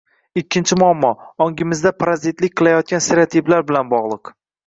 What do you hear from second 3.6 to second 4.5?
bilan bog`liq